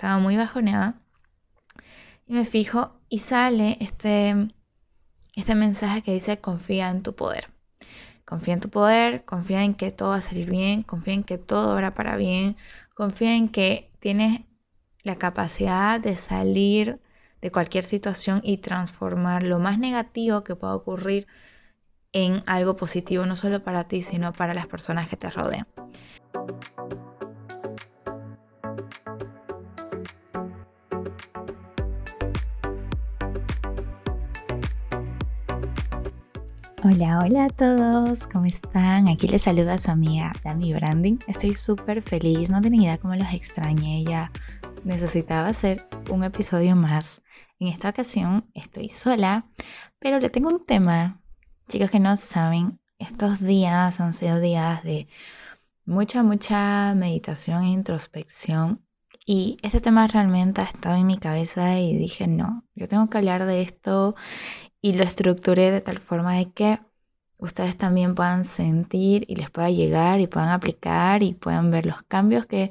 [0.00, 0.94] estaba muy bajoneada.
[2.26, 4.34] Y me fijo y sale este,
[5.34, 7.50] este mensaje que dice confía en tu poder.
[8.24, 11.36] Confía en tu poder, confía en que todo va a salir bien, confía en que
[11.36, 12.56] todo va para bien,
[12.94, 14.40] confía en que tienes
[15.02, 16.98] la capacidad de salir
[17.42, 21.26] de cualquier situación y transformar lo más negativo que pueda ocurrir
[22.12, 25.66] en algo positivo, no solo para ti, sino para las personas que te rodean.
[36.92, 39.06] Hola, hola a todos, ¿cómo están?
[39.06, 41.18] Aquí les saluda su amiga Dami Branding.
[41.28, 44.32] Estoy súper feliz, no tenía idea cómo los extrañé ya.
[44.82, 45.80] Necesitaba hacer
[46.10, 47.22] un episodio más.
[47.60, 49.46] En esta ocasión estoy sola,
[50.00, 51.20] pero le tengo un tema.
[51.68, 55.06] Chicos que no saben, estos días han sido días de
[55.84, 58.84] mucha, mucha meditación e introspección.
[59.24, 63.18] Y este tema realmente ha estado en mi cabeza y dije, no, yo tengo que
[63.18, 64.16] hablar de esto
[64.82, 66.80] y lo estructuré de tal forma de que
[67.38, 72.02] ustedes también puedan sentir y les pueda llegar y puedan aplicar y puedan ver los
[72.02, 72.70] cambios que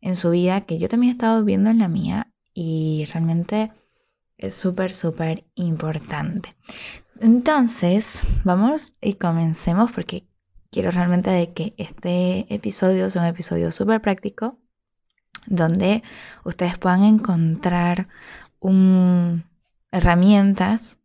[0.00, 3.72] en su vida que yo también he estado viendo en la mía y realmente
[4.38, 6.54] es súper, súper importante.
[7.20, 10.24] Entonces, vamos y comencemos porque
[10.70, 14.58] quiero realmente de que este episodio sea un episodio súper práctico
[15.46, 16.02] donde
[16.44, 18.08] ustedes puedan encontrar
[18.60, 19.44] un,
[19.90, 20.98] herramientas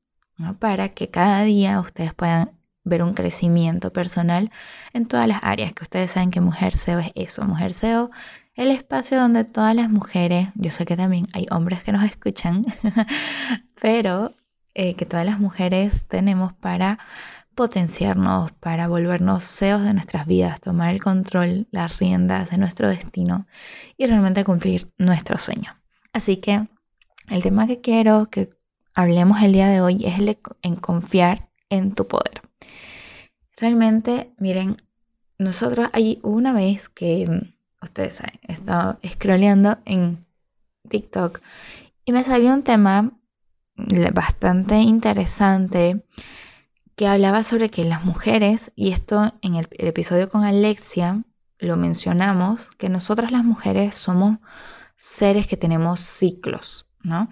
[0.60, 2.52] para que cada día ustedes puedan
[2.84, 4.52] ver un crecimiento personal
[4.94, 8.12] en todas las áreas, que ustedes saben que Mujer SEO es eso, Mujer SEO,
[8.56, 12.64] el espacio donde todas las mujeres, yo sé que también hay hombres que nos escuchan,
[13.82, 14.36] pero
[14.74, 17.00] eh, que todas las mujeres tenemos para
[17.56, 23.46] potenciarnos, para volvernos SEOs de nuestras vidas, tomar el control, las riendas de nuestro destino
[23.98, 25.78] y realmente cumplir nuestro sueño.
[26.14, 26.68] Así que
[27.30, 28.50] el tema que quiero que
[28.94, 32.42] hablemos el día de hoy es el en confiar en tu poder.
[33.58, 34.78] Realmente, miren,
[35.38, 40.26] nosotros hay una vez que, mm, ustedes saben, he estado scrolleando en
[40.90, 41.42] TikTok
[42.06, 43.12] y me salió un tema
[44.14, 46.04] bastante interesante
[46.96, 51.24] que hablaba sobre que las mujeres, y esto en el, el episodio con Alexia
[51.58, 54.40] lo mencionamos, que nosotras las mujeres somos
[54.98, 57.30] seres que tenemos ciclos, ¿no?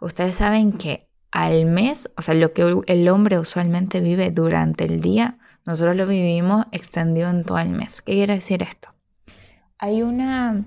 [0.00, 5.00] Ustedes saben que al mes, o sea, lo que el hombre usualmente vive durante el
[5.00, 8.02] día, nosotros lo vivimos extendido en todo el mes.
[8.02, 8.90] ¿Qué quiere decir esto?
[9.78, 10.64] Hay una...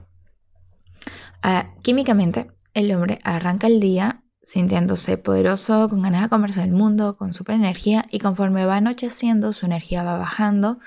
[1.41, 7.17] Ah, químicamente, el hombre arranca el día sintiéndose poderoso, con ganas de conversar el mundo,
[7.17, 10.79] con super energía, y conforme va anocheciendo, su energía va bajando,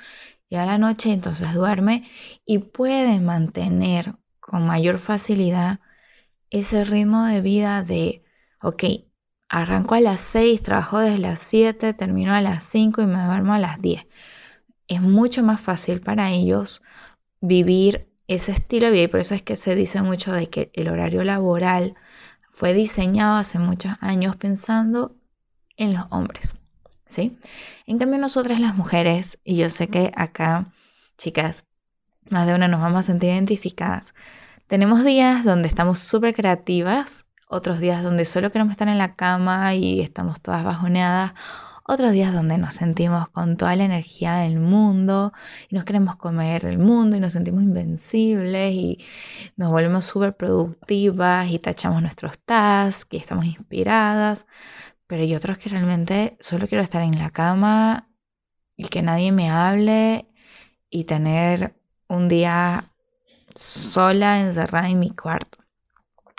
[0.46, 2.08] llega la noche, entonces duerme
[2.46, 5.80] y puede mantener con mayor facilidad
[6.48, 8.24] ese ritmo de vida de
[8.62, 8.84] ok,
[9.48, 13.54] arranco a las 6, trabajo desde las 7, termino a las 5 y me duermo
[13.54, 14.06] a las 10.
[14.88, 16.82] Es mucho más fácil para ellos
[17.40, 20.70] vivir ese estilo de vida y por eso es que se dice mucho de que
[20.74, 21.94] el horario laboral
[22.48, 25.16] fue diseñado hace muchos años pensando
[25.76, 26.54] en los hombres,
[27.06, 27.38] ¿sí?
[27.86, 30.72] En cambio nosotras las mujeres, y yo sé que acá,
[31.16, 31.64] chicas,
[32.28, 34.14] más de una nos vamos a sentir identificadas,
[34.66, 39.74] tenemos días donde estamos súper creativas otros días donde solo queremos estar en la cama
[39.74, 41.32] y estamos todas bajoneadas,
[41.84, 45.32] otros días donde nos sentimos con toda la energía del mundo
[45.68, 49.04] y nos queremos comer el mundo y nos sentimos invencibles y
[49.56, 54.46] nos volvemos súper productivas y tachamos nuestros tasks y estamos inspiradas.
[55.08, 58.08] Pero hay otros que realmente solo quiero estar en la cama
[58.76, 60.28] y que nadie me hable
[60.88, 61.74] y tener
[62.06, 62.92] un día
[63.56, 65.59] sola, encerrada en mi cuarto.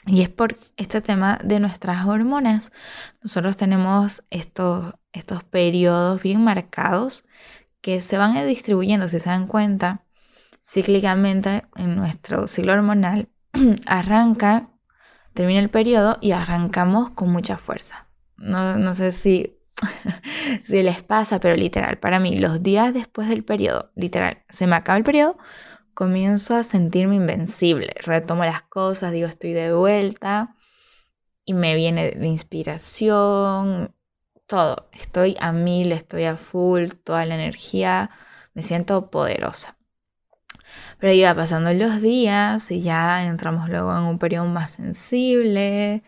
[0.07, 2.72] Y es por este tema de nuestras hormonas.
[3.22, 7.23] Nosotros tenemos estos, estos periodos bien marcados
[7.81, 10.03] que se van distribuyendo, si se dan cuenta,
[10.61, 13.29] cíclicamente en nuestro ciclo hormonal.
[13.85, 14.69] Arranca,
[15.34, 18.08] termina el periodo y arrancamos con mucha fuerza.
[18.37, 19.59] No, no sé si,
[20.66, 24.75] si les pasa, pero literal, para mí, los días después del periodo, literal, se me
[24.75, 25.37] acaba el periodo,
[25.93, 27.93] comienzo a sentirme invencible.
[28.02, 30.55] Retomo las cosas, digo, estoy de vuelta
[31.46, 33.93] y me viene la inspiración,
[34.47, 34.90] todo.
[34.93, 38.11] Estoy a mil, estoy a full, toda la energía,
[38.53, 39.78] me siento poderosa.
[40.99, 46.03] Pero iba pasando los días y ya entramos luego en un periodo más sensible,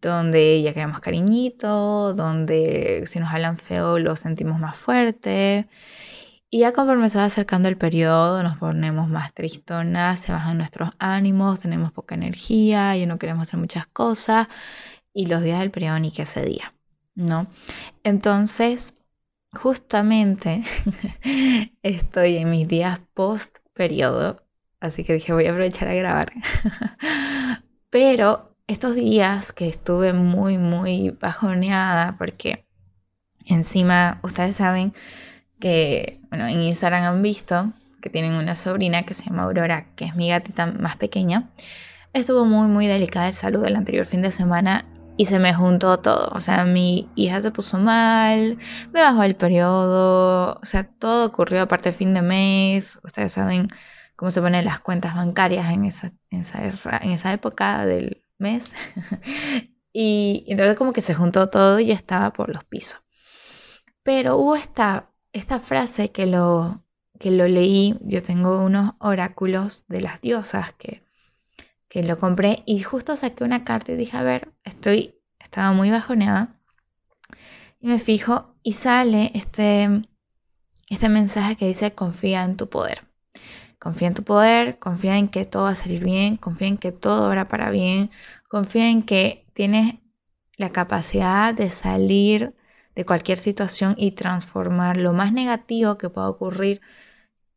[0.00, 5.68] donde ya queremos cariñito, donde si nos hablan feo lo sentimos más fuerte
[6.50, 10.90] Y ya conforme se va acercando el periodo, nos ponemos más tristonas, se bajan nuestros
[10.98, 14.48] ánimos, tenemos poca energía, y no queremos hacer muchas cosas.
[15.12, 16.72] Y los días del periodo ni que ese día,
[17.14, 17.48] ¿no?
[18.02, 18.94] Entonces,
[19.52, 20.62] justamente
[21.82, 24.42] estoy en mis días post periodo,
[24.80, 26.32] así que dije voy a aprovechar a grabar.
[27.90, 32.66] Pero estos días que estuve muy, muy bajoneada, porque
[33.46, 34.92] encima ustedes saben
[35.58, 40.04] que, bueno, en Instagram han visto que tienen una sobrina que se llama Aurora, que
[40.04, 41.50] es mi gatita más pequeña.
[42.12, 44.84] Estuvo muy, muy delicada de salud el anterior fin de semana
[45.16, 46.30] y se me juntó todo.
[46.32, 48.56] O sea, mi hija se puso mal,
[48.92, 53.00] me bajó el periodo, o sea, todo ocurrió aparte fin de mes.
[53.02, 53.66] Ustedes saben
[54.14, 56.62] cómo se ponen las cuentas bancarias en esa, en esa,
[57.02, 58.76] en esa época del mes.
[59.92, 63.00] y entonces como que se juntó todo y estaba por los pisos.
[64.04, 66.84] Pero hubo esta esta frase que lo,
[67.18, 71.02] que lo leí, yo tengo unos oráculos de las diosas que,
[71.88, 75.90] que lo compré y justo saqué una carta y dije, a ver, estoy, estaba muy
[75.90, 76.60] bajoneada.
[77.80, 80.02] Y me fijo y sale este,
[80.88, 83.06] este mensaje que dice, confía en tu poder.
[83.78, 86.90] Confía en tu poder, confía en que todo va a salir bien, confía en que
[86.90, 88.10] todo va para bien,
[88.48, 89.94] confía en que tienes
[90.56, 92.57] la capacidad de salir
[92.98, 96.80] de cualquier situación y transformar lo más negativo que pueda ocurrir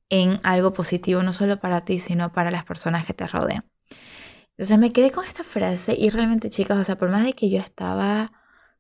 [0.07, 3.65] en algo positivo, no solo para ti, sino para las personas que te rodean.
[4.51, 7.49] Entonces me quedé con esta frase y realmente chicas, o sea, por más de que
[7.49, 8.31] yo estaba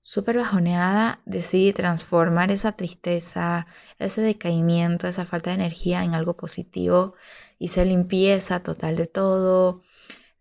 [0.01, 3.65] súper bajoneada, decidí transformar esa tristeza,
[3.97, 7.15] ese decaimiento, esa falta de energía en algo positivo.
[7.57, 9.81] Hice limpieza total de todo,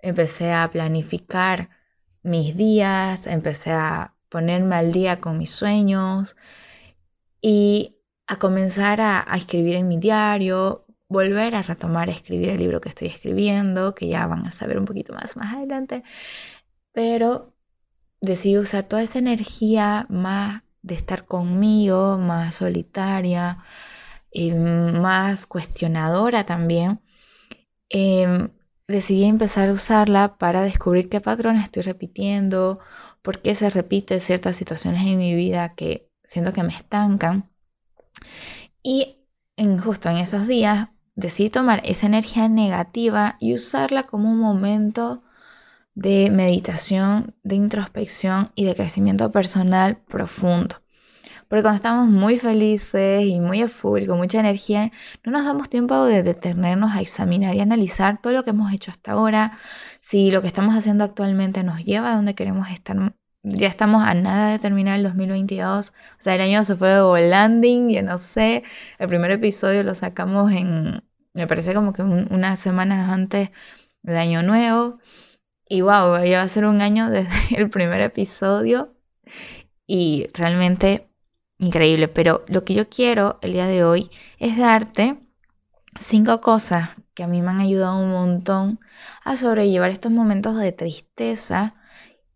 [0.00, 1.70] empecé a planificar
[2.22, 6.36] mis días, empecé a ponerme al día con mis sueños
[7.42, 12.80] y a comenzar a, escribir en mi diario, volver a retomar a escribir el libro
[12.80, 16.04] que estoy escribiendo, que ya van a saber un poquito más más adelante,
[16.92, 17.54] pero
[18.20, 23.58] decidí usar toda esa energía más de estar conmigo, más solitaria,
[24.30, 27.00] y más cuestionadora también.
[27.88, 28.50] Em,
[28.88, 32.80] decidí empezar a usarla para descubrir qué patrones estoy repitiendo
[33.22, 37.50] por qué se repiten ciertas situaciones en mi vida que siento que me estancan.
[38.82, 39.18] Y
[39.56, 45.22] en, justo en esos días decidí tomar esa energía negativa y usarla como un momento
[45.94, 50.76] de meditación, de introspección y de crecimiento personal profundo.
[51.48, 54.92] Porque cuando estamos muy felices y muy a full, con mucha energía,
[55.24, 58.92] no nos damos tiempo de detenernos a examinar y analizar todo lo que hemos hecho
[58.92, 59.58] hasta ahora,
[60.00, 63.14] si lo que estamos haciendo actualmente nos lleva a donde queremos estar.
[63.42, 65.90] Ya estamos a nada de terminar el 2022.
[65.90, 68.64] O sea, el año se fue de volanding, yo no sé.
[68.98, 71.02] El primer episodio lo sacamos en,
[71.32, 73.50] me parece como que unas semanas antes
[74.02, 74.98] de Año Nuevo.
[75.68, 78.94] Y wow, ya va a ser un año desde el primer episodio.
[79.86, 81.10] Y realmente
[81.58, 82.08] increíble.
[82.08, 85.18] Pero lo que yo quiero el día de hoy es darte
[85.98, 88.80] cinco cosas que a mí me han ayudado un montón
[89.26, 91.74] a sobrellevar estos momentos de tristeza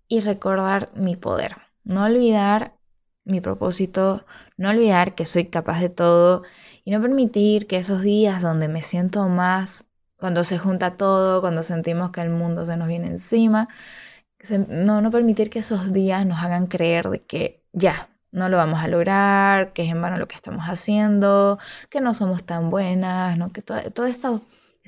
[0.08, 1.56] y recordar mi poder.
[1.84, 2.74] No olvidar
[3.24, 4.26] mi propósito,
[4.58, 6.42] no olvidar que soy capaz de todo
[6.84, 9.86] y no permitir que esos días donde me siento más,
[10.18, 13.70] cuando se junta todo, cuando sentimos que el mundo se nos viene encima,
[14.68, 18.80] no, no permitir que esos días nos hagan creer de que ya, no lo vamos
[18.80, 23.38] a lograr, que es en vano lo que estamos haciendo, que no somos tan buenas,
[23.54, 24.10] que todas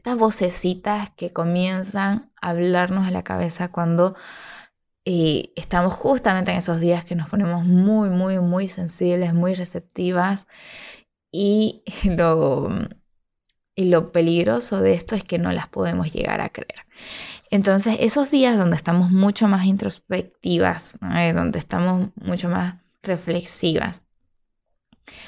[0.06, 4.14] estas vocecitas que comienzan a hablarnos en la cabeza cuando
[5.04, 10.46] eh, estamos justamente en esos días que nos ponemos muy, muy, muy sensibles, muy receptivas
[11.32, 12.68] y lo,
[13.75, 16.86] y lo peligroso de esto es que no las podemos llegar a creer.
[17.50, 24.02] Entonces, esos días donde estamos mucho más introspectivas, donde estamos mucho más reflexivas.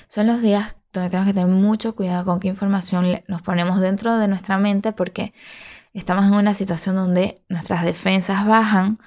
[0.07, 4.19] Son los días donde tenemos que tener mucho cuidado con qué información nos ponemos dentro
[4.19, 5.35] de nuestra mente porque
[5.93, 8.99] estamos en una situación donde nuestras defensas bajan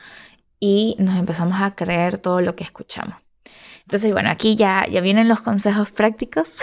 [0.60, 3.18] y nos empezamos a creer todo lo que escuchamos.
[3.82, 6.60] Entonces, bueno, aquí ya, ya vienen los consejos prácticos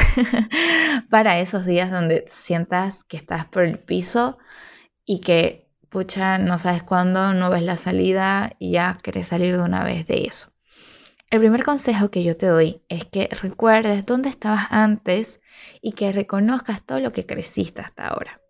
[1.10, 4.38] para esos días donde sientas que estás por el piso
[5.04, 9.62] y que, pucha, no sabes cuándo, no ves la salida y ya querés salir de
[9.62, 10.52] una vez de eso.
[11.30, 15.42] El primer consejo que yo te doy es que recuerdes dónde estabas antes
[15.82, 18.40] y que reconozcas todo lo que creciste hasta ahora.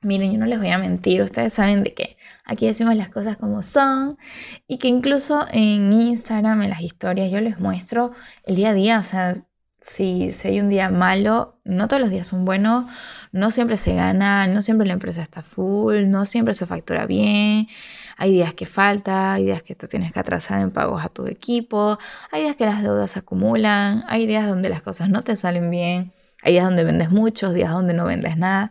[0.00, 3.36] Miren, yo no les voy a mentir, ustedes saben de que aquí decimos las cosas
[3.36, 4.18] como son
[4.66, 8.98] y que incluso en Instagram, en las historias, yo les muestro el día a día,
[8.98, 9.46] o sea,
[9.86, 12.86] si, si hay un día malo, no todos los días son buenos,
[13.32, 17.68] no siempre se gana, no siempre la empresa está full, no siempre se factura bien,
[18.16, 21.26] hay días que falta, hay días que te tienes que atrasar en pagos a tu
[21.26, 21.98] equipo,
[22.30, 25.70] hay días que las deudas se acumulan, hay días donde las cosas no te salen
[25.70, 26.12] bien,
[26.42, 28.70] hay días donde vendes muchos, días donde no vendes nada.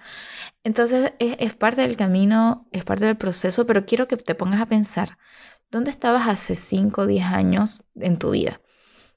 [0.63, 4.61] Entonces es, es parte del camino, es parte del proceso, pero quiero que te pongas
[4.61, 5.17] a pensar,
[5.69, 8.61] ¿dónde estabas hace 5 o 10 años en tu vida?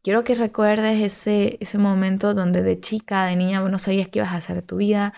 [0.07, 4.31] Quiero que recuerdes ese, ese momento donde de chica, de niña, no sabías qué ibas
[4.31, 5.13] a hacer de tu vida,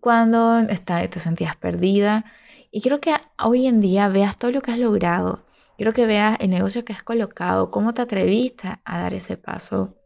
[0.00, 2.26] cuando te sentías perdida.
[2.70, 5.46] Y quiero que hoy en día veas todo lo que has logrado.
[5.78, 9.96] Quiero que veas el negocio que has colocado, cómo te atreviste a dar ese paso,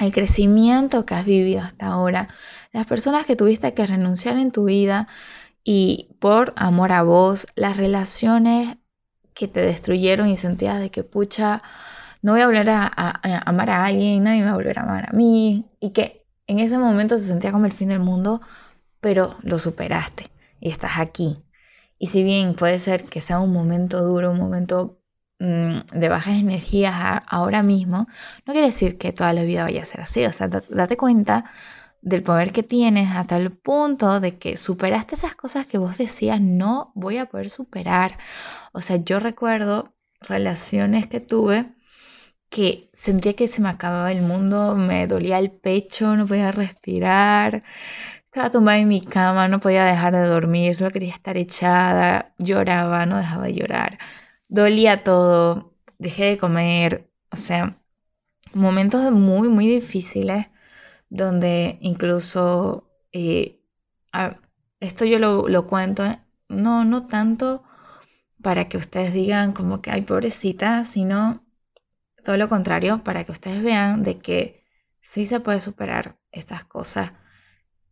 [0.00, 2.26] el crecimiento que has vivido hasta ahora,
[2.72, 5.06] las personas que tuviste que renunciar en tu vida
[5.62, 8.78] y por amor a vos, las relaciones
[9.32, 11.62] que te destruyeron y sentías de que pucha,
[12.22, 15.08] no voy a volver a, amar a alguien, nadie me va a volver a amar
[15.08, 15.66] a mí.
[15.80, 18.40] Y que en ese momento se sentía como el fin del mundo,
[19.00, 20.26] pero lo superaste
[20.60, 21.42] y estás aquí.
[21.98, 25.00] Y si bien puede ser que sea un momento duro, un momento
[25.38, 28.06] mm, de bajas energías ahora mismo,
[28.46, 30.24] no quiere decir que toda la vida vaya a ser así.
[30.26, 31.44] O sea, date cuenta
[32.02, 36.40] del poder que tienes hasta el punto de que superaste esas cosas que vos decías
[36.40, 38.18] no voy a poder superar.
[38.72, 41.74] O sea, yo recuerdo relaciones que tuve
[42.50, 47.64] que sentía que se me acababa el mundo, me dolía el pecho, no podía respirar,
[48.26, 53.06] estaba tumbada en mi cama, no podía dejar de dormir, solo quería estar echada, lloraba,
[53.06, 53.98] no dejaba de llorar,
[54.48, 57.80] dolía todo, dejé de comer, o sea,
[58.54, 60.48] momentos muy, muy difíciles
[61.10, 63.60] donde incluso, eh,
[64.80, 66.04] esto yo lo, lo cuento,
[66.48, 67.64] no, no tanto
[68.42, 71.44] para que ustedes digan como que, ay, pobrecita, sino
[72.22, 74.64] todo lo contrario, para que ustedes vean de que
[75.00, 77.12] sí se puede superar estas cosas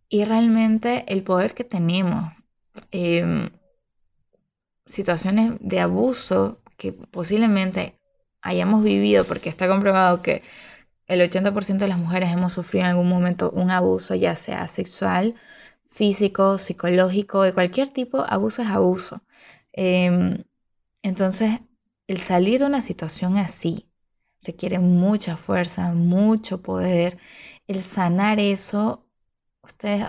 [0.09, 2.33] y realmente el poder que tenemos,
[2.91, 3.51] em,
[4.87, 7.99] situaciones de abuso que posiblemente
[8.43, 10.43] hayamos vivido, porque está comprobado que
[11.07, 15.35] el 80% de las mujeres hemos sufrido en algún momento un abuso, ya sea sexual,
[15.85, 19.23] físico, psicológico, de cualquier tipo, abuso es abuso.
[19.73, 20.45] Em,
[21.03, 21.61] entonces,
[22.07, 23.88] el salir de una situación así,
[24.49, 27.19] requiere mucha fuerza, mucho poder.
[27.67, 29.07] El sanar eso,
[29.63, 30.07] ustedes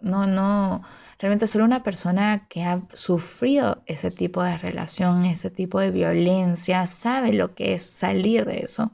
[0.00, 0.82] no, no,
[1.18, 6.86] realmente solo una persona que ha sufrido ese tipo de relación, ese tipo de violencia,
[6.86, 8.92] sabe lo que es salir de eso.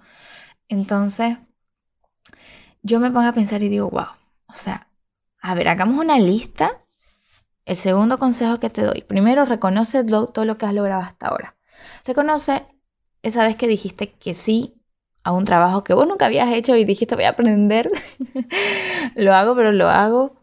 [0.69, 1.39] Entonces,
[2.83, 4.07] yo me pongo a pensar y digo, wow,
[4.49, 4.89] o sea,
[5.41, 6.85] a ver, hagamos una lista.
[7.65, 11.57] El segundo consejo que te doy, primero reconoce todo lo que has logrado hasta ahora.
[12.05, 12.67] Reconoce
[13.23, 14.80] esa vez que dijiste que sí
[15.23, 17.91] a un trabajo que vos nunca habías hecho y dijiste voy a aprender,
[19.17, 20.37] lo hago, pero lo hago.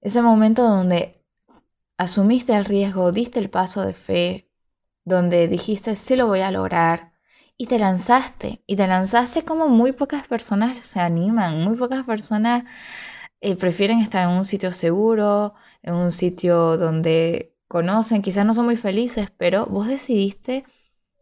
[0.00, 1.22] Ese momento donde
[1.96, 4.50] asumiste el riesgo, diste el paso de fe,
[5.04, 7.12] donde dijiste sí lo voy a lograr
[7.56, 8.62] y te lanzaste.
[8.66, 12.64] Y te lanzaste como muy pocas personas se animan, muy pocas personas
[13.40, 18.64] eh, prefieren estar en un sitio seguro, en un sitio donde conocen, quizás no son
[18.66, 20.64] muy felices, pero vos decidiste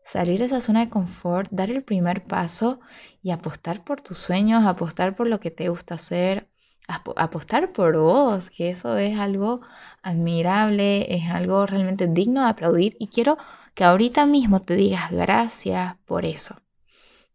[0.04, 2.80] salir de esa zona de confort, dar el primer paso
[3.23, 6.49] y apostar por tus sueños, apostar por lo que te gusta hacer,
[6.88, 9.61] apostar por vos, que eso es algo
[10.02, 13.38] admirable, es algo realmente digno de aplaudir y quiero
[13.75, 16.56] que ahorita mismo te digas gracias por eso.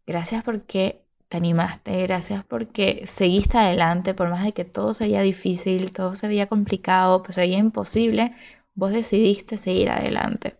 [0.06, 5.22] Gracias porque te animaste, gracias porque seguiste adelante, por más de que todo se veía
[5.22, 8.34] difícil, todo se veía complicado, pues se veía imposible,
[8.74, 10.56] vos decidiste seguir adelante.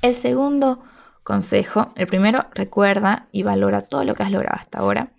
[0.00, 0.82] El segundo
[1.24, 5.12] consejo, el primero, recuerda y valora todo lo que has logrado hasta ahora.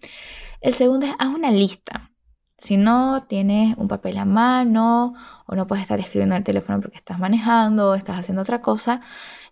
[0.62, 2.12] El segundo es haz una lista.
[2.58, 5.14] Si no tienes un papel a mano
[5.46, 8.62] o no puedes estar escribiendo en el teléfono porque estás manejando o estás haciendo otra
[8.62, 9.02] cosa,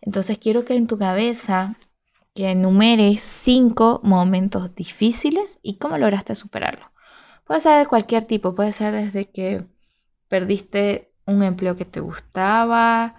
[0.01, 1.75] entonces quiero que en tu cabeza
[2.34, 6.91] que enumeres cinco momentos difíciles y cómo lograste superarlo.
[7.46, 9.65] Puede ser cualquier tipo, puede ser desde que
[10.27, 13.15] perdiste un empleo que te gustaba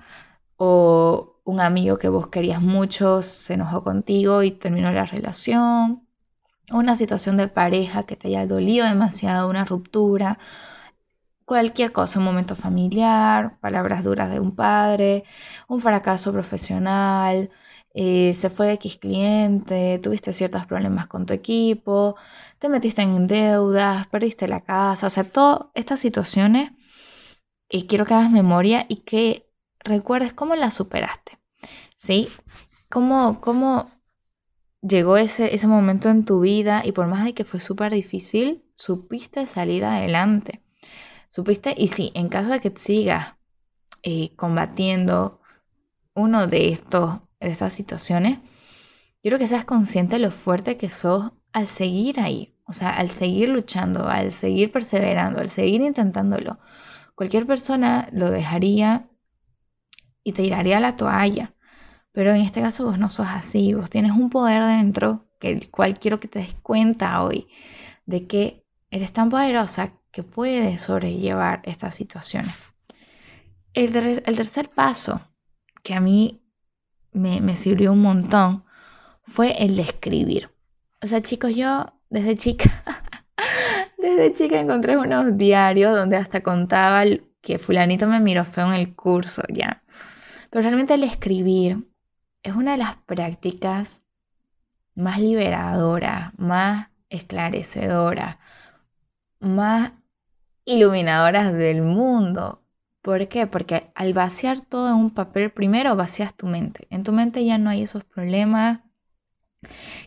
[0.56, 6.06] o un amigo que vos querías mucho se enojó contigo y terminó la relación,
[6.70, 10.38] una situación de pareja que te haya dolido demasiado, una ruptura,
[11.46, 15.24] cualquier cosa, un momento familiar, palabras duras de un padre,
[15.68, 17.50] un fracaso profesional,
[17.94, 22.16] eh, se fue X cliente, tuviste ciertos problemas con tu equipo,
[22.58, 26.72] te metiste en deudas, perdiste la casa, o sea, todas estas situaciones,
[27.70, 29.50] y quiero que hagas memoria y que
[29.80, 31.37] recuerdes cómo las superaste.
[31.98, 32.28] ¿Sí?
[32.88, 33.90] ¿Cómo, cómo
[34.80, 38.64] llegó ese, ese momento en tu vida y por más de que fue súper difícil,
[38.76, 40.62] supiste salir adelante.
[41.28, 43.34] Supiste, y sí, en caso de que sigas
[44.02, 45.42] eh, combatiendo
[46.14, 48.38] uno de, estos, estas situaciones,
[49.20, 53.10] quiero que seas consciente de lo fuerte que sos al seguir ahí, o sea, al
[53.10, 56.60] seguir luchando, al seguir perseverando, al seguir intentándolo.
[57.16, 59.10] Cualquier persona lo dejaría
[60.22, 61.54] y te tiraría la toalla.
[62.12, 65.70] Pero en este caso vos no sos así, vos tienes un poder dentro, que el
[65.70, 67.48] cual quiero que te des cuenta hoy,
[68.06, 72.74] de que eres tan poderosa que puedes sobrellevar estas situaciones.
[73.74, 75.20] El, el tercer paso
[75.82, 76.42] que a mí
[77.12, 78.64] me, me sirvió un montón
[79.22, 80.50] fue el de escribir.
[81.02, 82.70] O sea, chicos, yo desde chica,
[83.98, 87.04] desde chica encontré unos diarios donde hasta contaba
[87.40, 89.82] que fulanito me miró feo en el curso, ya.
[90.50, 91.86] Pero realmente el escribir
[92.42, 94.02] es una de las prácticas
[94.94, 98.38] más liberadoras, más esclarecedoras,
[99.40, 99.92] más
[100.64, 102.62] iluminadoras del mundo.
[103.02, 103.46] ¿Por qué?
[103.46, 106.86] Porque al vaciar todo en un papel, primero vacías tu mente.
[106.90, 108.80] En tu mente ya no hay esos problemas,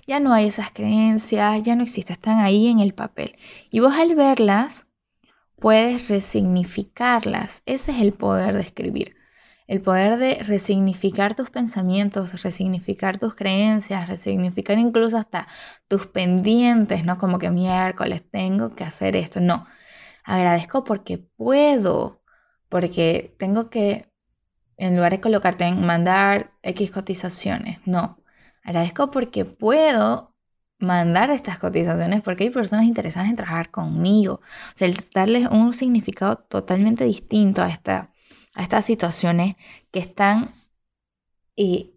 [0.05, 3.37] ya no hay esas creencias, ya no existen, están ahí en el papel.
[3.69, 4.87] Y vos al verlas,
[5.57, 7.63] puedes resignificarlas.
[7.65, 9.20] Ese es el poder de escribir
[9.71, 15.47] el poder de resignificar tus pensamientos, resignificar tus creencias, resignificar incluso hasta
[15.87, 17.17] tus pendientes, ¿no?
[17.17, 19.39] Como que miércoles tengo que hacer esto.
[19.39, 19.65] No,
[20.25, 22.21] agradezco porque puedo,
[22.67, 24.11] porque tengo que,
[24.77, 28.17] en lugar de colocarte en mandar X cotizaciones, no,
[28.63, 30.35] agradezco porque puedo
[30.79, 34.41] mandar estas cotizaciones porque hay personas interesadas en trabajar conmigo.
[34.75, 38.10] O sea, darles un significado totalmente distinto a esta
[38.53, 39.55] a estas situaciones
[39.91, 40.53] que están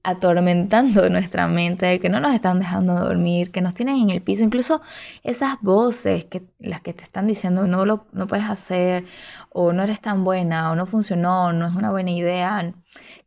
[0.03, 4.43] atormentando nuestra mente, que no nos están dejando dormir, que nos tienen en el piso,
[4.45, 4.83] incluso
[5.23, 9.05] esas voces que las que te están diciendo no lo no puedes hacer
[9.51, 12.75] o no eres tan buena o no funcionó, no es una buena idea,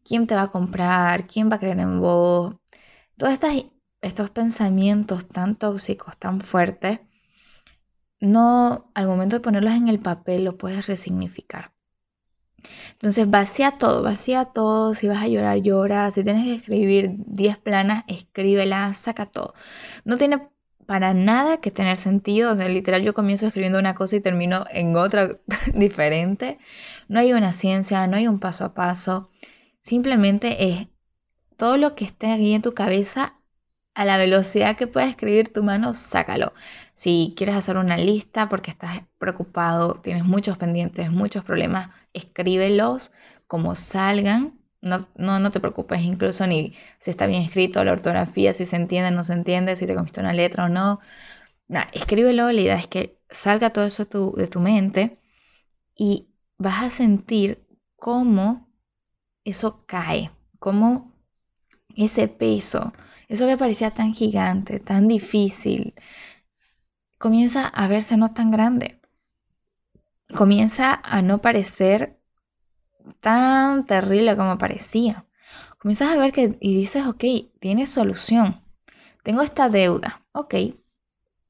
[0.04, 2.56] quién te va a comprar, quién va a creer en vos.
[3.18, 3.56] Todos estas,
[4.02, 7.00] estos pensamientos tan tóxicos, tan fuertes,
[8.20, 11.77] no al momento de ponerlos en el papel lo puedes resignificar.
[12.94, 14.94] Entonces vacía todo, vacía todo.
[14.94, 16.12] Si vas a llorar, llora.
[16.12, 19.54] Si tienes que escribir 10 planas, escríbelas, saca todo.
[20.04, 20.50] No tiene
[20.86, 22.52] para nada que tener sentido.
[22.52, 25.38] O sea, literal yo comienzo escribiendo una cosa y termino en otra
[25.76, 26.58] diferente.
[27.08, 29.30] No hay una ciencia, no hay un paso a paso.
[29.80, 30.88] Simplemente es
[31.56, 33.37] todo lo que esté aquí en tu cabeza
[33.98, 36.54] a la velocidad que pueda escribir tu mano, sácalo.
[36.94, 43.12] Si quieres hacer una lista porque estás preocupado, tienes muchos pendientes, muchos problemas, escríbelos
[43.48, 44.60] como salgan.
[44.82, 48.76] No, no, no te preocupes incluso ni si está bien escrito, la ortografía, si se
[48.76, 51.00] entiende no se entiende, si te comiste una letra o no.
[51.68, 55.18] Nah, escríbelo, la idea es que salga todo eso tu, de tu mente
[55.96, 56.28] y
[56.60, 58.70] vas a sentir cómo
[59.44, 60.30] eso cae,
[60.60, 61.14] cómo
[61.96, 62.94] ese peso,
[63.28, 65.94] eso que parecía tan gigante, tan difícil,
[67.18, 69.02] comienza a verse no tan grande.
[70.36, 72.20] Comienza a no parecer
[73.20, 75.26] tan terrible como parecía.
[75.80, 77.24] Comienzas a ver que y dices, ok,
[77.60, 78.62] tienes solución.
[79.24, 80.56] Tengo esta deuda, ok.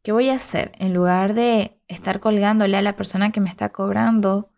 [0.03, 0.71] ¿Qué voy a hacer?
[0.79, 4.51] En lugar de estar colgándole a la persona que me está cobrando,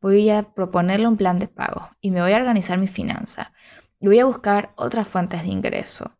[0.00, 3.52] voy a proponerle un plan de pago y me voy a organizar mi finanza.
[4.00, 6.17] Y voy a buscar otras fuentes de ingreso.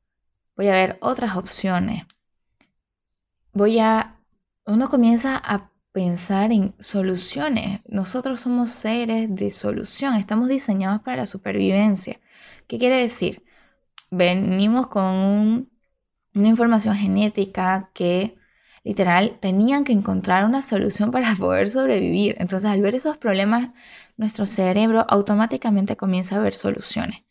[0.58, 2.04] Voy a ver otras opciones.
[3.52, 4.20] Voy a...
[4.66, 7.80] Uno comienza a pensar en soluciones.
[7.86, 12.20] Nosotros somos seres de solución, estamos diseñados para la supervivencia.
[12.66, 13.44] ¿Qué quiere decir?
[14.10, 15.70] Venimos con
[16.34, 18.36] una información genética que
[18.84, 22.34] literal tenían que encontrar una solución para poder sobrevivir.
[22.40, 23.70] Entonces al ver esos problemas,
[24.16, 27.27] nuestro cerebro automáticamente comienza a ver soluciones.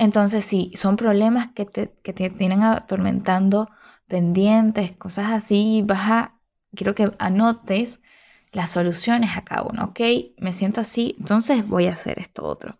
[0.00, 3.68] Entonces si son problemas que te, que te tienen atormentando
[4.08, 6.40] pendientes, cosas así, vas a
[6.74, 8.00] quiero que anotes
[8.52, 10.00] las soluciones a cada uno, ¿ok?
[10.38, 12.78] Me siento así, entonces voy a hacer esto otro.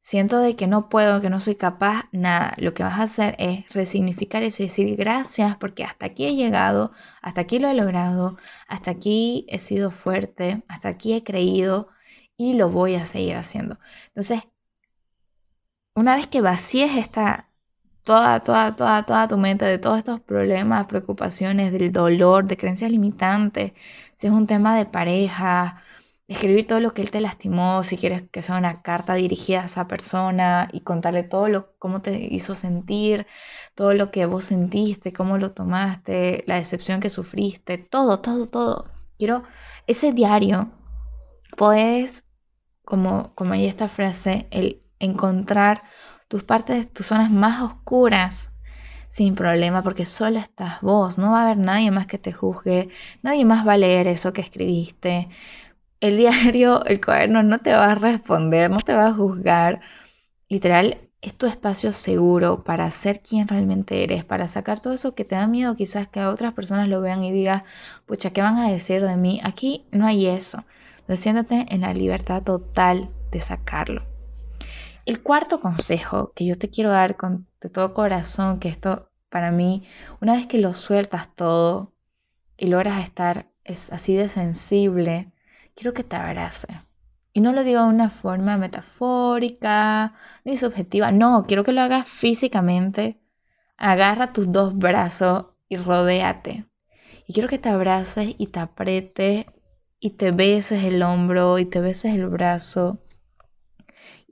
[0.00, 2.54] Siento de que no puedo, que no soy capaz, nada.
[2.58, 6.36] Lo que vas a hacer es resignificar eso y decir gracias porque hasta aquí he
[6.36, 8.36] llegado, hasta aquí lo he logrado,
[8.68, 11.88] hasta aquí he sido fuerte, hasta aquí he creído
[12.36, 13.78] y lo voy a seguir haciendo.
[14.08, 14.42] Entonces,
[15.94, 17.50] una vez que vacíes esta
[18.04, 22.90] toda, toda, toda, toda tu mente de todos estos problemas, preocupaciones, del dolor, de creencias
[22.92, 23.72] limitantes,
[24.14, 25.82] si es un tema de pareja,
[26.28, 29.66] escribir todo lo que él te lastimó, si quieres que sea una carta dirigida a
[29.66, 33.26] esa persona y contarle todo lo cómo te hizo sentir,
[33.74, 38.90] todo lo que vos sentiste, cómo lo tomaste, la decepción que sufriste, todo, todo, todo.
[39.18, 39.44] Quiero
[39.86, 40.70] ese diario
[41.56, 42.24] puedes
[42.84, 45.82] como como hay esta frase, el encontrar
[46.28, 48.52] tus partes, tus zonas más oscuras
[49.08, 52.88] sin problema, porque solo estás vos, no va a haber nadie más que te juzgue,
[53.22, 55.28] nadie más va a leer eso que escribiste,
[56.00, 59.80] el diario, el cuaderno no te va a responder, no te va a juzgar.
[60.48, 65.24] Literal, es tu espacio seguro para ser quien realmente eres, para sacar todo eso que
[65.24, 67.62] te da miedo quizás que otras personas lo vean y digan,
[68.06, 69.40] pucha, ¿qué van a decir de mí?
[69.42, 70.64] Aquí no hay eso.
[71.00, 74.13] Entonces siéntate en la libertad total de sacarlo.
[75.06, 79.50] El cuarto consejo que yo te quiero dar con de todo corazón, que esto para
[79.50, 79.82] mí,
[80.20, 81.92] una vez que lo sueltas todo
[82.56, 85.32] y logras estar es así de sensible,
[85.74, 86.68] quiero que te abrace.
[87.34, 90.14] Y no lo digo de una forma metafórica
[90.44, 93.20] ni subjetiva, no, quiero que lo hagas físicamente.
[93.76, 96.66] Agarra tus dos brazos y rodéate.
[97.26, 99.46] Y quiero que te abraces y te apretes
[99.98, 103.03] y te beses el hombro y te beses el brazo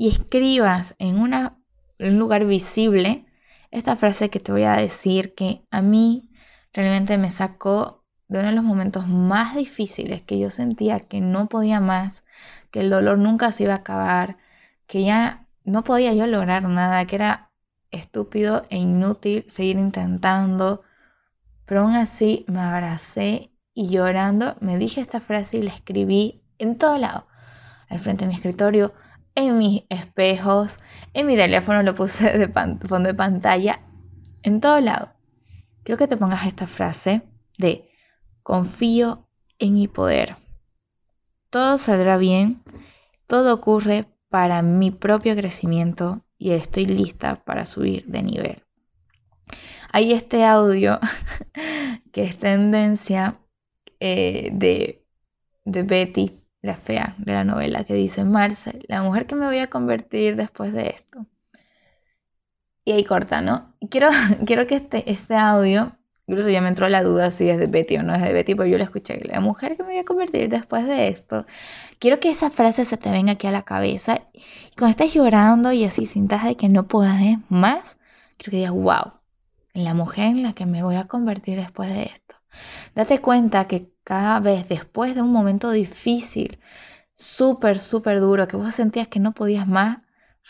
[0.02, 3.24] y escribas en, un lugar visible
[3.70, 6.28] esta frase que te voy a decir que a mí
[6.72, 11.48] realmente me sacó de uno de los momentos más difíciles que yo sentía que no
[11.48, 12.24] podía más,
[12.72, 14.38] que el dolor nunca se iba a acabar,
[14.88, 17.52] que ya no podía yo lograr nada, que era
[17.92, 20.82] estúpido e inútil seguir intentando,
[21.64, 26.76] pero aún así me abracé y llorando me dije esta frase y la escribí en
[26.76, 27.28] todo lado,
[27.88, 28.92] al frente de mi escritorio,
[29.34, 30.78] en mis espejos,
[31.14, 33.80] en mi teléfono lo puse de fondo de pantalla,
[34.42, 35.12] en todo lado.
[35.84, 37.22] Quiero que te pongas esta frase
[37.58, 37.88] de
[38.42, 40.36] Confío en mi poder.
[41.50, 42.62] Todo saldrá bien,
[43.26, 48.64] todo ocurre para mi propio crecimiento y estoy lista para subir de nivel.
[49.92, 50.98] Hay este audio
[52.12, 53.38] que es tendencia
[54.00, 55.06] eh, de,
[55.64, 59.58] de Betty, la fea de la novela, que dice, Marcel, la mujer que me voy
[59.58, 61.26] a convertir después de esto.
[62.84, 63.74] Y ahí corta, ¿no?
[63.90, 64.08] Quiero,
[64.46, 65.96] quiero que este, este audio
[66.26, 68.54] Incluso ya me entró la duda si es de Betty o no es de Betty,
[68.54, 69.20] pero yo la escuché.
[69.24, 71.46] La mujer que me voy a convertir después de esto.
[71.98, 74.22] Quiero que esa frase se te venga aquí a la cabeza.
[74.32, 77.98] Y cuando estés llorando y así sintas de que no puedes más,
[78.38, 79.12] quiero que digas, wow,
[79.74, 82.31] la mujer en la que me voy a convertir después de esto.
[82.94, 86.58] Date cuenta que cada vez después de un momento difícil,
[87.14, 89.98] súper, súper duro, que vos sentías que no podías más,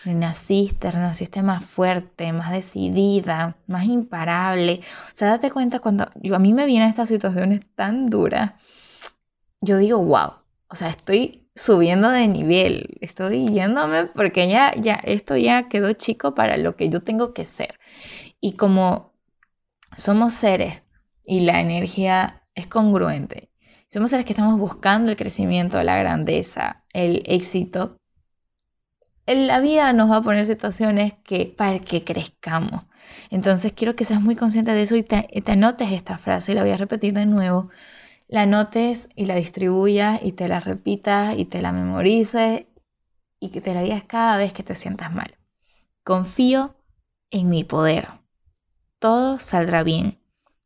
[0.04, 4.80] renaciste, renaciste más fuerte, más decidida, más imparable.
[5.12, 8.52] O sea, date cuenta cuando yo, a mí me vienen estas situaciones tan duras,
[9.60, 10.32] yo digo, wow,
[10.68, 16.34] o sea, estoy subiendo de nivel, estoy yéndome porque ya, ya, esto ya quedó chico
[16.34, 17.78] para lo que yo tengo que ser.
[18.40, 19.12] Y como
[19.96, 20.81] somos seres
[21.24, 23.50] y la energía es congruente,
[23.88, 27.96] somos seres que estamos buscando el crecimiento, la grandeza, el éxito,
[29.26, 32.84] en la vida nos va a poner situaciones que, para que crezcamos.
[33.30, 36.62] Entonces quiero que seas muy consciente de eso y te, te anotes esta frase, la
[36.62, 37.70] voy a repetir de nuevo.
[38.28, 42.64] La anotes y la distribuyas y te la repitas y te la memorices
[43.40, 45.38] y que te la digas cada vez que te sientas mal.
[46.04, 46.76] Confío
[47.30, 48.08] en mi poder.
[48.98, 50.21] Todo saldrá bien.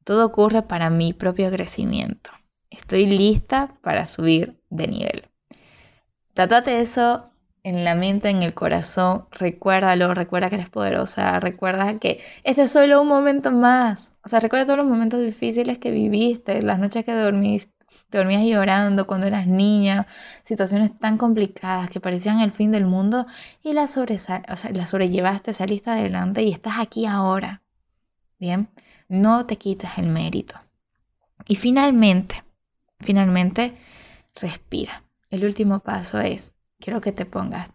[0.07, 2.31] Todo ocurre para mi propio crecimiento.
[2.71, 5.29] Estoy lista para subir de nivel.
[6.33, 7.33] Tratate eso
[7.65, 12.71] en la mente, en el corazón, recuérdalo, recuerda que eres poderosa, recuerda que este es
[12.71, 14.13] solo un momento más.
[14.23, 17.75] O sea, recuerda todos los momentos difíciles que viviste, las noches que dormiste,
[18.09, 20.07] te dormías llorando cuando eras niña,
[20.45, 23.27] situaciones tan complicadas que parecían el fin del mundo
[23.61, 27.65] y las sobrellevaste, saliste adelante y estás aquí ahora.
[28.39, 28.69] Bien,
[29.09, 30.61] no te quites el mérito.
[31.47, 32.45] Y finalmente,
[32.99, 33.79] finalmente,
[34.35, 35.05] respira.
[35.31, 37.71] El último paso es quiero que te pongas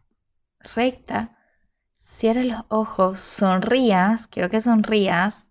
[0.75, 1.37] recta,
[1.97, 5.49] cierres los ojos, sonrías, quiero que sonrías,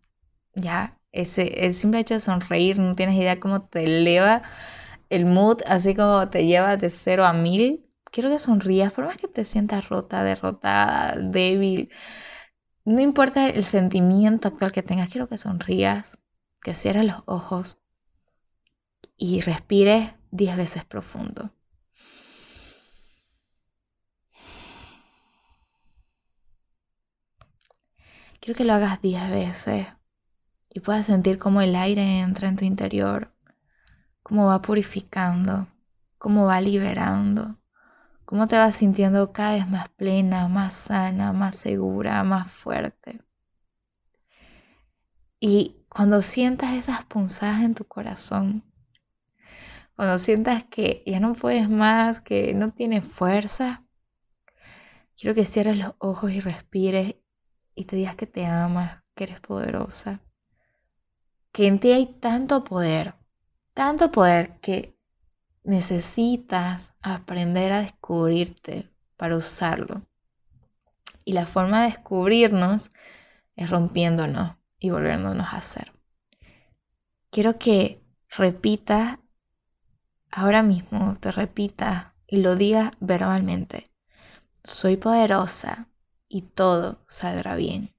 [0.55, 4.43] ya, ese, el simple hecho de sonreír, no tienes idea cómo te eleva
[5.11, 7.87] el mood, así como te lleva de cero a mil.
[8.05, 11.91] Quiero que sonrías, por más que te sientas rota, derrotada, débil,
[12.85, 16.19] no importa el sentimiento actual que tengas, quiero que sonrías,
[16.63, 17.79] que cierres los ojos
[19.17, 21.53] y respires diez veces profundo.
[28.41, 29.87] Quiero que lo hagas 10 veces
[30.71, 33.35] y puedas sentir cómo el aire entra en tu interior,
[34.23, 35.69] cómo va purificando,
[36.17, 37.60] cómo va liberando,
[38.31, 43.21] cómo te vas sintiendo cada vez más plena, más sana, más segura, más fuerte.
[45.41, 48.63] Y cuando sientas esas punzadas en tu corazón,
[49.97, 53.85] cuando sientas que ya no puedes más, que no tienes fuerza,
[55.19, 57.17] quiero que cierres los ojos y respires
[57.75, 60.21] y te digas que te amas, que eres poderosa,
[61.51, 63.17] que en ti hay tanto poder,
[63.75, 65.00] tanto poder que
[65.63, 70.07] necesitas aprender a descubrirte para usarlo.
[71.25, 72.91] Y la forma de descubrirnos
[73.57, 75.93] es rompiéndonos y volviéndonos a hacer.
[77.31, 79.19] Quiero que repitas
[80.31, 83.91] ahora mismo te repita y lo diga verbalmente.
[84.63, 85.89] Soy poderosa
[86.29, 87.95] y todo saldrá bien.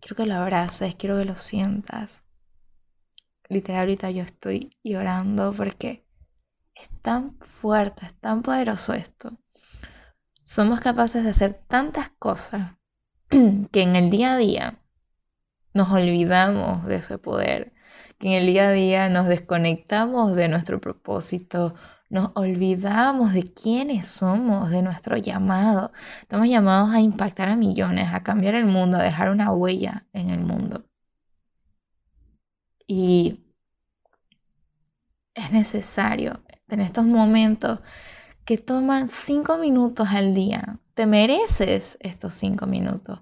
[0.00, 2.24] Quiero que lo abraces, quiero que lo sientas.
[3.48, 6.03] Literal, ahorita yo estoy llorando porque
[6.74, 9.38] es tan fuerte, es tan poderoso esto.
[10.42, 12.76] Somos capaces de hacer tantas cosas
[13.28, 14.80] que en el día a día
[15.72, 17.74] nos olvidamos de ese poder
[18.18, 21.74] que en el día a día nos desconectamos de nuestro propósito,
[22.10, 25.92] nos olvidamos de quiénes somos, de nuestro llamado.
[26.22, 30.30] Estamos llamados a impactar a millones, a cambiar el mundo, a dejar una huella en
[30.30, 30.84] el mundo.
[32.86, 33.40] Y
[35.34, 37.80] es necesario en estos momentos
[38.44, 40.78] que toman cinco minutos al día.
[40.94, 43.20] Te mereces estos cinco minutos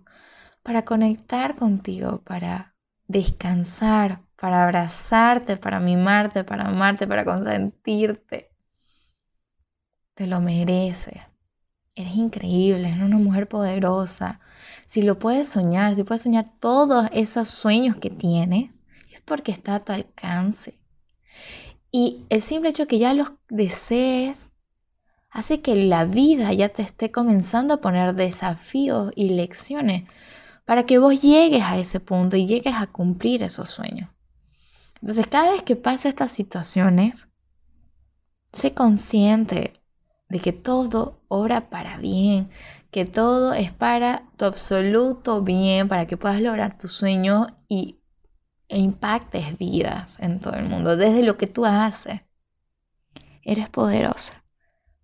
[0.63, 2.75] para conectar contigo, para
[3.07, 8.51] descansar, para abrazarte, para mimarte, para amarte, para consentirte.
[10.15, 11.21] Te lo mereces.
[11.95, 14.41] Eres increíble, eres una mujer poderosa.
[14.87, 18.71] Si lo puedes soñar, si puedes soñar todos esos sueños que tienes,
[19.13, 20.82] es porque está a tu alcance.
[21.93, 24.51] Y el simple hecho que ya los desees
[25.31, 30.09] hace que la vida ya te esté comenzando a poner desafíos y lecciones
[30.65, 34.09] para que vos llegues a ese punto y llegues a cumplir esos sueños.
[35.01, 37.29] Entonces, cada vez que pasa estas situaciones,
[38.53, 39.75] sé consciente
[40.29, 42.49] de que todo obra para bien,
[42.91, 47.99] que todo es para tu absoluto bien, para que puedas lograr tu sueño y,
[48.73, 52.23] e impactes vidas en todo el mundo, desde lo que tú haces.
[53.43, 54.45] Eres poderosa,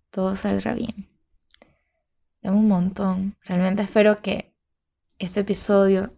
[0.09, 1.07] todo saldrá bien.
[2.41, 3.37] Te un montón.
[3.43, 4.55] Realmente espero que
[5.19, 6.11] este episodio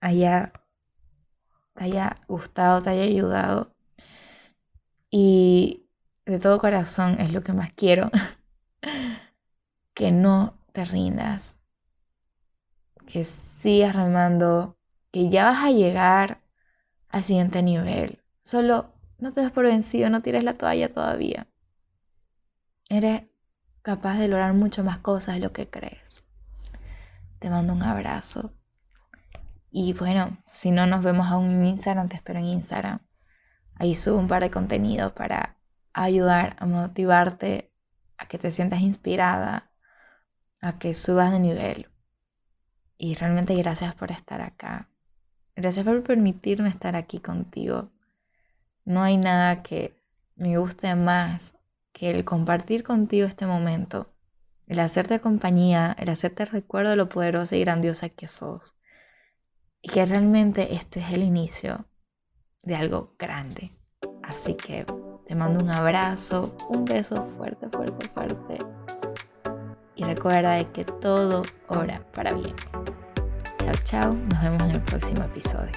[0.00, 0.52] haya
[1.74, 3.74] te haya gustado, te haya ayudado.
[5.10, 5.86] Y
[6.24, 8.10] de todo corazón es lo que más quiero.
[9.94, 11.54] que no te rindas.
[13.06, 14.78] Que sigas remando.
[15.10, 16.47] Que ya vas a llegar
[17.18, 18.22] al siguiente nivel.
[18.40, 21.48] Solo no te des por vencido, no tires la toalla todavía.
[22.88, 23.24] Eres
[23.82, 26.24] capaz de lograr mucho más cosas de lo que crees.
[27.38, 28.52] Te mando un abrazo.
[29.70, 33.00] Y bueno, si no nos vemos aún en Instagram, te espero en Instagram.
[33.74, 35.56] Ahí subo un par de contenidos para
[35.92, 37.72] ayudar a motivarte
[38.16, 39.70] a que te sientas inspirada,
[40.60, 41.88] a que subas de nivel.
[42.96, 44.88] Y realmente gracias por estar acá.
[45.58, 47.90] Gracias por permitirme estar aquí contigo.
[48.84, 50.00] No hay nada que
[50.36, 51.52] me guste más
[51.92, 54.08] que el compartir contigo este momento,
[54.68, 58.76] el hacerte compañía, el hacerte recuerdo de lo poderosa y grandiosa que sos
[59.82, 61.86] y que realmente este es el inicio
[62.62, 63.72] de algo grande.
[64.22, 64.86] Así que
[65.26, 68.58] te mando un abrazo, un beso fuerte, fuerte, fuerte.
[69.96, 72.54] Y recuerda de que todo ora para bien.
[73.68, 74.14] Chao, chao.
[74.14, 75.72] Nos vemos en el próximo episodio.